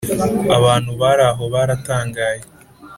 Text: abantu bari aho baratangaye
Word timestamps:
abantu 0.57 0.91
bari 1.01 1.23
aho 1.31 1.43
baratangaye 1.53 2.41